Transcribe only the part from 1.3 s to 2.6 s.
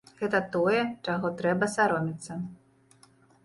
трэба саромецца.